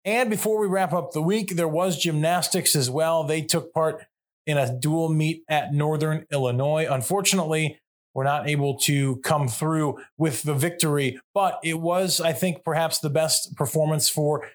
And 0.04 0.30
before 0.30 0.60
we 0.60 0.68
wrap 0.68 0.92
up 0.92 1.12
the 1.12 1.20
week, 1.20 1.56
there 1.56 1.68
was 1.68 1.98
gymnastics 1.98 2.76
as 2.76 2.88
well. 2.88 3.24
They 3.24 3.42
took 3.42 3.72
part 3.74 4.06
in 4.46 4.56
a 4.56 4.72
dual 4.72 5.08
meet 5.08 5.42
at 5.48 5.74
Northern 5.74 6.24
Illinois. 6.32 6.86
Unfortunately, 6.88 7.80
we're 8.16 8.24
not 8.24 8.48
able 8.48 8.78
to 8.78 9.16
come 9.16 9.46
through 9.46 9.98
with 10.16 10.42
the 10.42 10.54
victory, 10.54 11.20
but 11.34 11.60
it 11.62 11.78
was, 11.78 12.18
I 12.18 12.32
think, 12.32 12.64
perhaps 12.64 12.98
the 12.98 13.10
best 13.10 13.54
performance 13.56 14.08
for 14.08 14.48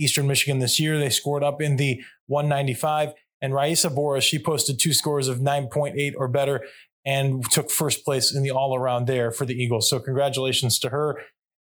Eastern 0.00 0.26
Michigan 0.26 0.58
this 0.58 0.80
year. 0.80 0.98
They 0.98 1.10
scored 1.10 1.44
up 1.44 1.60
in 1.60 1.76
the 1.76 2.02
195. 2.28 3.12
And 3.42 3.52
Raisa 3.52 3.90
Boris, 3.90 4.24
she 4.24 4.38
posted 4.38 4.78
two 4.78 4.94
scores 4.94 5.28
of 5.28 5.40
9.8 5.40 6.14
or 6.16 6.28
better. 6.28 6.64
and 7.04 7.44
took 7.50 7.70
first 7.70 8.06
place 8.06 8.34
in 8.34 8.42
the 8.42 8.50
all 8.50 8.74
around 8.74 9.06
there 9.06 9.30
for 9.30 9.44
the 9.44 9.52
Eagles. 9.52 9.90
So 9.90 10.00
congratulations 10.00 10.78
to 10.78 10.88
her. 10.88 11.20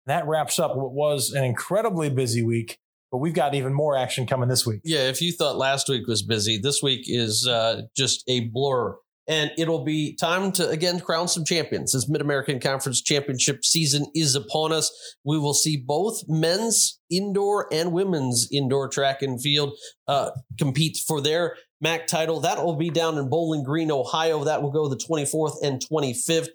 That 0.08 0.26
wraps 0.26 0.58
up 0.58 0.76
what 0.76 0.94
was 0.94 1.34
an 1.34 1.44
incredibly 1.44 2.10
busy 2.10 2.42
week, 2.42 2.80
but 3.12 3.20
we've 3.20 3.36
got 3.36 3.54
even 3.54 3.76
more 3.76 3.96
action 3.96 4.26
coming 4.26 4.50
this 4.50 4.66
week. 4.66 4.82
Yeah, 4.84 5.08
if 5.08 5.22
you 5.22 5.32
thought 5.32 5.58
last 5.58 5.88
week 5.88 6.08
was 6.08 6.24
busy, 6.24 6.58
this 6.58 6.82
week 6.82 7.02
is 7.06 7.46
uh, 7.46 7.84
just 7.96 8.24
a 8.28 8.48
blur. 8.48 8.98
And 9.30 9.52
it'll 9.58 9.84
be 9.84 10.16
time 10.16 10.54
to 10.54 10.70
again 10.70 11.02
crown 11.02 11.28
some 11.28 11.44
champions. 11.44 11.94
As 11.94 12.08
Mid 12.08 12.22
American 12.22 12.60
Conference 12.60 13.02
Championship 13.02 13.66
season 13.66 14.06
is 14.16 14.36
upon 14.36 14.72
us, 14.72 14.90
we 15.26 15.38
will 15.38 15.54
see 15.54 15.76
both 15.78 16.24
men's 16.28 17.00
indoor 17.12 17.68
and 17.72 17.92
women's 17.92 18.48
indoor 18.52 18.88
track 18.88 19.22
and 19.22 19.42
field 19.42 19.74
uh, 20.08 20.32
compete 20.58 20.98
for 21.06 21.20
their 21.20 21.58
MAC 21.82 22.08
title. 22.08 22.40
That 22.40 22.64
will 22.64 22.76
be 22.76 22.90
down 22.90 23.18
in 23.18 23.30
Bowling 23.30 23.64
Green, 23.64 23.92
Ohio. 23.92 24.44
That 24.46 24.62
will 24.62 24.72
go 24.72 24.88
the 24.88 24.98
24th 24.98 25.58
and 25.62 25.82
25th. 25.82 26.50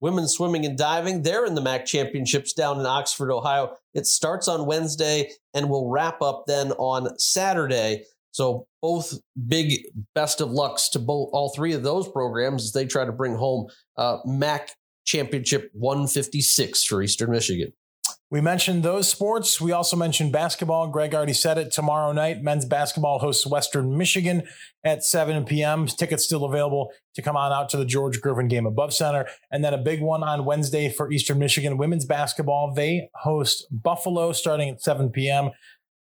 Women's 0.00 0.34
swimming 0.34 0.66
and 0.66 0.76
diving, 0.76 1.22
they're 1.22 1.46
in 1.46 1.54
the 1.54 1.62
MAC 1.62 1.86
championships 1.86 2.52
down 2.52 2.78
in 2.78 2.84
Oxford, 2.84 3.32
Ohio. 3.32 3.76
It 3.94 4.06
starts 4.06 4.46
on 4.46 4.66
Wednesday 4.66 5.30
and 5.54 5.70
will 5.70 5.88
wrap 5.90 6.20
up 6.20 6.44
then 6.46 6.72
on 6.72 7.18
Saturday. 7.18 8.04
So 8.30 8.66
both 8.86 9.14
big 9.48 9.82
best 10.14 10.40
of 10.40 10.52
lucks 10.52 10.88
to 10.88 11.00
both 11.00 11.28
all 11.32 11.48
three 11.48 11.72
of 11.72 11.82
those 11.82 12.06
programs 12.08 12.62
as 12.62 12.72
they 12.72 12.86
try 12.86 13.04
to 13.04 13.10
bring 13.10 13.34
home 13.34 13.66
uh, 13.96 14.18
MAC 14.24 14.70
championship 15.04 15.70
156 15.72 16.84
for 16.84 17.02
Eastern 17.02 17.32
Michigan. 17.32 17.72
We 18.30 18.40
mentioned 18.40 18.84
those 18.84 19.08
sports. 19.08 19.60
We 19.60 19.72
also 19.72 19.96
mentioned 19.96 20.30
basketball. 20.32 20.86
Greg 20.86 21.14
already 21.16 21.32
said 21.32 21.58
it. 21.58 21.72
Tomorrow 21.72 22.12
night, 22.12 22.42
men's 22.42 22.64
basketball 22.64 23.18
hosts 23.18 23.44
Western 23.44 23.96
Michigan 23.96 24.44
at 24.84 25.02
7 25.02 25.44
p.m. 25.44 25.86
Tickets 25.86 26.24
still 26.24 26.44
available 26.44 26.92
to 27.14 27.22
come 27.22 27.36
on 27.36 27.52
out 27.52 27.68
to 27.70 27.76
the 27.76 27.84
George 27.84 28.20
Gervin 28.20 28.50
GameAbove 28.50 28.92
Center. 28.92 29.26
And 29.50 29.64
then 29.64 29.74
a 29.74 29.78
big 29.78 30.00
one 30.00 30.22
on 30.22 30.44
Wednesday 30.44 30.88
for 30.88 31.10
Eastern 31.10 31.40
Michigan 31.40 31.76
women's 31.76 32.04
basketball. 32.04 32.72
They 32.72 33.10
host 33.14 33.66
Buffalo 33.70 34.32
starting 34.32 34.70
at 34.70 34.80
7 34.80 35.10
p.m. 35.10 35.50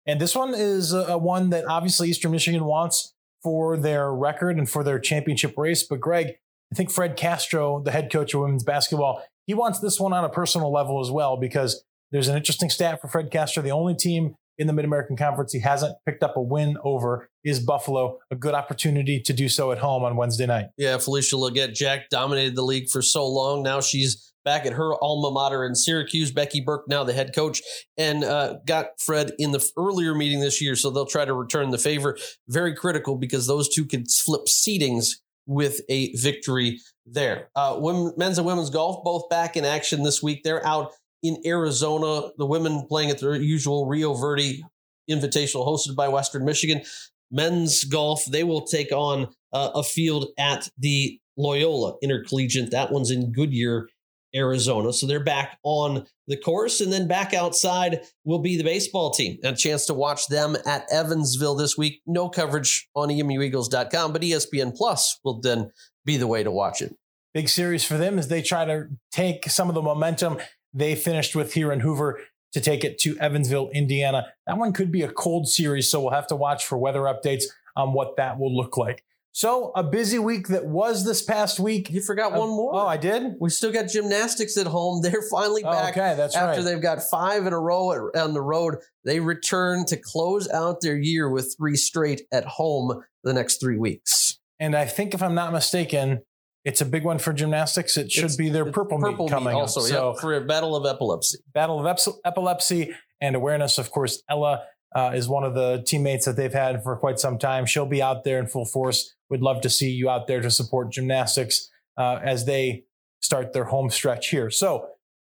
And 0.07 0.21
this 0.21 0.35
one 0.35 0.55
is 0.55 0.93
a 0.93 1.17
one 1.17 1.51
that 1.51 1.65
obviously 1.67 2.11
Eastern 2.11 2.33
Michigan 2.33 2.65
wants 2.65 3.15
for 3.43 3.77
their 3.77 4.13
record 4.13 4.59
and 4.59 4.69
for 4.69 4.85
their 4.85 4.99
championship 4.99 5.55
race. 5.57 5.83
But 5.83 6.01
Greg, 6.01 6.37
I 6.73 6.77
think 6.77 6.91
Fred 6.91 7.17
Castro, 7.17 7.81
the 7.81 7.91
head 7.91 8.11
coach 8.11 8.35
of 8.35 8.41
women's 8.41 8.65
basketball, 8.65 9.23
he 9.47 9.55
wants 9.55 9.81
this 9.81 10.01
one 10.01 10.13
on 10.13 10.25
a 10.25 10.29
personal 10.29 10.73
level 10.73 11.01
as 11.01 11.11
well 11.11 11.37
because 11.37 11.85
there's 12.11 12.29
an 12.29 12.37
interesting 12.37 12.71
stat 12.71 13.01
for 13.01 13.09
Fred 13.09 13.31
Castro. 13.31 13.63
The 13.63 13.71
only 13.71 13.95
team 13.95 14.37
in 14.57 14.67
the 14.67 14.73
Mid 14.73 14.85
American 14.85 15.17
Conference 15.17 15.53
he 15.53 15.61
hasn't 15.61 15.97
picked 16.07 16.23
up 16.23 16.37
a 16.37 16.41
win 16.41 16.77
over 16.85 17.29
is 17.43 17.61
Buffalo. 17.61 18.19
A 18.31 18.37
good 18.37 18.55
opportunity 18.55 19.21
to 19.21 19.33
do 19.33 19.49
so 19.49 19.73
at 19.73 19.79
home 19.79 20.05
on 20.05 20.17
Wednesday 20.17 20.47
night. 20.47 20.67
Yeah, 20.77 20.97
Felisha 20.97 21.35
Legette-Jack 21.35 22.09
dominated 22.11 22.55
the 22.55 22.63
league 22.63 22.89
for 22.89 23.03
so 23.03 23.27
long. 23.27 23.63
Now 23.63 23.81
she's 23.81 24.33
back 24.45 24.67
at 24.67 24.73
her 24.73 24.95
alma 25.03 25.31
mater 25.31 25.65
in 25.65 25.75
Syracuse. 25.75 26.31
Becky 26.31 26.61
Burke, 26.61 26.89
now 26.89 27.05
the 27.05 27.13
head 27.13 27.35
coach, 27.35 27.63
and 27.97 28.25
uh, 28.25 28.57
got 28.67 28.87
Fred 28.99 29.33
in 29.39 29.53
the 29.53 29.65
earlier 29.77 30.15
meeting 30.15 30.41
this 30.41 30.61
year. 30.61 30.77
So 30.77 30.91
they'll 30.91 31.07
try 31.07 31.25
to 31.25 31.35
return 31.35 31.71
the 31.71 31.79
favor. 31.79 32.17
Very 32.49 32.75
critical 32.75 33.17
because 33.17 33.47
those 33.47 33.69
two 33.69 33.85
could 33.85 34.11
flip 34.11 34.47
seedings 34.47 35.17
with 35.47 35.81
a 35.89 36.15
victory 36.17 36.81
there. 37.07 37.49
Uh, 37.55 37.77
women, 37.79 38.13
men's 38.17 38.39
and 38.39 38.47
women's 38.47 38.71
golf 38.71 39.05
both 39.05 39.29
back 39.29 39.57
in 39.57 39.65
action 39.65 40.03
this 40.03 40.23
week. 40.23 40.43
They're 40.43 40.67
out 40.67 40.93
in 41.23 41.39
Arizona. 41.45 42.31
The 42.39 42.47
women 42.47 42.87
playing 42.89 43.11
at 43.11 43.21
their 43.21 43.35
usual 43.35 43.87
Rio 43.87 44.15
Verde 44.15 44.63
Invitational 45.11 45.67
hosted 45.67 45.95
by 45.95 46.09
Western 46.09 46.45
Michigan. 46.45 46.83
Men's 47.31 47.85
golf, 47.85 48.25
they 48.27 48.45
will 48.45 48.63
take 48.63 48.93
on 48.93 49.29
uh, 49.53 49.71
a 49.75 49.83
field 49.83 50.29
at 50.39 50.69
the 50.79 51.19
Loyola 51.37 51.95
Intercollegiate. 52.03 52.71
That 52.71 52.93
one's 52.93 53.11
in 53.11 53.33
Goodyear, 53.33 53.89
Arizona. 54.35 54.93
So 54.93 55.07
they're 55.07 55.23
back 55.23 55.59
on 55.63 56.07
the 56.27 56.37
course. 56.37 56.81
And 56.81 56.93
then 56.93 57.07
back 57.07 57.35
outside 57.35 58.01
will 58.25 58.39
be 58.39 58.57
the 58.57 58.65
baseball 58.65 59.11
team. 59.11 59.39
A 59.45 59.55
chance 59.55 59.87
to 59.87 59.95
watch 59.95 60.29
them 60.29 60.57
at 60.67 60.87
Evansville 60.91 61.55
this 61.55 61.77
week. 61.77 62.01
No 62.07 62.29
coverage 62.29 62.89
on 62.95 63.09
emueagles.com, 63.09 64.13
but 64.13 64.23
ESPN 64.23 64.77
Plus 64.77 65.19
will 65.25 65.41
then 65.41 65.71
be 66.05 66.17
the 66.17 66.27
way 66.27 66.43
to 66.43 66.51
watch 66.51 66.83
it. 66.83 66.95
Big 67.33 67.49
series 67.49 67.85
for 67.85 67.99
them 67.99 68.19
as 68.19 68.29
they 68.29 68.43
try 68.43 68.65
to 68.65 68.87
take 69.11 69.49
some 69.51 69.69
of 69.69 69.75
the 69.75 69.83
momentum 69.83 70.39
they 70.73 70.95
finished 70.95 71.35
with 71.35 71.55
here 71.55 71.73
in 71.73 71.81
Hoover 71.81 72.21
to 72.53 72.61
take 72.61 72.85
it 72.85 72.99
to 72.99 73.19
Evansville, 73.19 73.71
Indiana. 73.75 74.27
That 74.47 74.59
one 74.59 74.73
could 74.73 74.93
be 74.93 75.03
a 75.03 75.11
cold 75.11 75.49
series, 75.49 75.91
so 75.91 76.01
we'll 76.01 76.13
have 76.13 76.29
to 76.29 76.37
watch 76.37 76.65
for 76.65 76.79
weather 76.79 77.01
updates 77.01 77.45
on 77.77 77.93
what 77.93 78.17
that 78.17 78.39
will 78.39 78.55
look 78.55 78.77
like. 78.77 79.03
So, 79.37 79.73
a 79.75 79.83
busy 79.83 80.21
week 80.21 80.47
that 80.49 80.65
was 80.65 81.05
this 81.05 81.21
past 81.21 81.59
week. 81.59 81.91
You 81.91 82.01
forgot 82.01 82.33
uh, 82.33 82.39
one 82.39 82.51
more. 82.51 82.73
Oh, 82.73 82.87
I 82.87 82.97
did? 82.97 83.35
We 83.41 83.51
still 83.51 83.73
got 83.73 83.89
gymnastics 83.89 84.57
at 84.57 84.69
home. 84.69 85.03
They're 85.03 85.25
finally 85.29 85.65
oh, 85.65 85.73
back. 85.73 85.97
okay, 85.97 86.15
that's 86.17 86.37
after 86.37 86.47
right. 86.47 86.59
After 86.59 86.63
they've 86.63 86.81
got 86.81 87.03
five 87.03 87.45
in 87.45 87.53
a 87.53 87.59
row 87.59 88.11
on 88.15 88.33
the 88.33 88.41
road. 88.41 88.77
They 89.05 89.19
return 89.19 89.87
to 89.87 89.97
close 89.97 90.49
out 90.49 90.83
their 90.83 90.97
year 90.97 91.29
with 91.29 91.53
three 91.59 91.75
straight 91.75 92.23
at 92.31 92.45
home 92.45 93.03
the 93.25 93.33
next 93.33 93.61
three 93.61 93.77
weeks. 93.77 94.39
And 94.61 94.77
I 94.77 94.85
think, 94.85 95.15
if 95.15 95.23
I'm 95.23 95.35
not 95.35 95.53
mistaken, 95.53 96.23
it's 96.65 96.81
a 96.81 96.87
big 96.87 97.03
one 97.03 97.19
for 97.19 97.33
gymnastics. 97.33 97.97
It 97.97 98.13
should 98.13 98.27
it's, 98.27 98.37
be 98.37 98.51
their 98.51 98.67
purple, 98.67 99.01
purple 99.01 99.27
meet 99.27 99.33
coming 99.33 99.55
also, 99.57 99.81
up. 99.81 99.87
So 99.87 100.15
for 100.15 100.35
a 100.35 100.43
battle 100.43 100.77
of 100.77 100.87
epilepsy, 100.87 101.39
battle 101.53 101.85
of 101.85 101.99
epilepsy 102.25 102.95
and 103.21 103.35
awareness. 103.35 103.79
Of 103.79 103.91
course, 103.91 104.23
Ella 104.29 104.63
uh, 104.95 105.13
is 105.15 105.29
one 105.29 105.45
of 105.45 105.55
the 105.55 105.83
teammates 105.87 106.25
that 106.27 106.37
they've 106.37 106.53
had 106.53 106.83
for 106.83 106.97
quite 106.97 107.19
some 107.19 107.39
time. 107.39 107.67
She'll 107.67 107.87
be 107.87 108.03
out 108.03 108.25
there 108.25 108.39
in 108.39 108.47
full 108.47 108.65
force. 108.65 109.15
We'd 109.29 109.41
love 109.41 109.61
to 109.63 109.71
see 109.71 109.91
you 109.91 110.09
out 110.09 110.27
there 110.27 110.41
to 110.41 110.51
support 110.51 110.93
gymnastics 110.93 111.71
uh, 111.97 112.21
as 112.23 112.45
they 112.45 112.85
start 113.21 113.53
their 113.53 113.65
home 113.65 113.91
stretch 113.91 114.29
here. 114.29 114.51
So, 114.51 114.89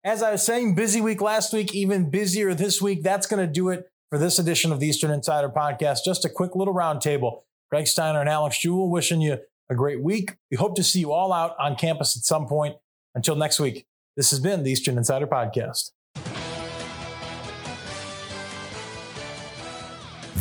as 0.05 0.23
I 0.23 0.31
was 0.31 0.45
saying, 0.45 0.75
busy 0.75 1.01
week 1.01 1.21
last 1.21 1.53
week, 1.53 1.75
even 1.75 2.11
busier 2.11 2.55
this 2.55 2.81
week. 2.81 3.03
That's 3.03 3.27
going 3.27 3.45
to 3.45 3.53
do 3.53 3.71
it 3.71 3.91
for 4.09 4.19
this 4.19 4.39
edition 4.39 4.71
of 4.71 4.79
the 4.79 4.87
Eastern 4.87 5.11
Insider 5.11 5.49
Podcast. 5.49 6.05
Just 6.05 6.25
a 6.25 6.29
quick 6.29 6.55
little 6.55 6.75
roundtable. 6.75 7.43
Greg 7.71 7.89
Steiner 7.89 8.21
and 8.21 8.29
Alex 8.29 8.61
Jewell 8.61 8.89
wishing 8.89 9.21
you 9.21 9.39
a 9.69 9.75
great 9.75 10.03
week. 10.03 10.37
We 10.51 10.57
hope 10.57 10.77
to 10.77 10.85
see 10.85 11.01
you 11.01 11.13
all 11.13 11.33
out 11.33 11.57
on 11.59 11.75
campus 11.75 12.17
at 12.17 12.23
some 12.23 12.47
point. 12.47 12.77
Until 13.17 13.35
next 13.35 13.59
week, 13.59 13.87
this 14.17 14.31
has 14.31 14.39
been 14.39 14.63
the 14.63 14.71
Eastern 14.71 14.99
Insider 14.99 15.27
Podcast. 15.27 15.91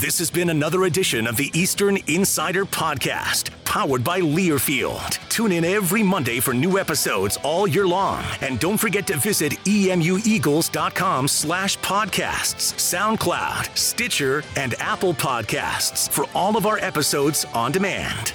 This 0.05 0.19
has 0.19 0.29
been 0.29 0.51
another 0.51 0.83
edition 0.83 1.25
of 1.25 1.35
the 1.35 1.50
Eastern 1.55 1.97
Insider 2.05 2.63
Podcast, 2.63 3.50
powered 3.65 4.03
by 4.03 4.21
Learfield. 4.21 5.17
Tune 5.29 5.51
in 5.51 5.65
every 5.65 6.03
Monday 6.03 6.39
for 6.39 6.53
new 6.53 6.77
episodes 6.77 7.39
all 7.41 7.65
year 7.65 7.88
long. 7.88 8.24
And 8.41 8.59
don't 8.59 8.77
forget 8.77 9.07
to 9.07 9.17
visit 9.17 9.53
emueagles.com 9.63 11.27
slash 11.27 11.79
podcasts, 11.79 12.75
SoundCloud, 12.75 13.75
Stitcher, 13.75 14.43
and 14.55 14.75
Apple 14.75 15.15
Podcasts 15.15 16.07
for 16.07 16.27
all 16.35 16.55
of 16.55 16.67
our 16.67 16.77
episodes 16.77 17.43
on 17.55 17.71
demand. 17.71 18.31